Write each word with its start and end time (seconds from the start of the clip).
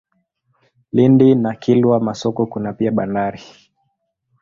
Lindi 0.91 1.35
na 1.35 1.53
Kilwa 1.55 1.99
Masoko 1.99 2.45
kuna 2.45 2.73
pia 2.73 2.91
bandari. 2.91 3.43